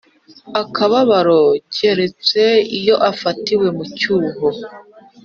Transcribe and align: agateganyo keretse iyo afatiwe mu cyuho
agateganyo 0.59 1.39
keretse 1.75 2.41
iyo 2.79 2.95
afatiwe 3.11 3.67
mu 3.77 3.85
cyuho 3.97 4.47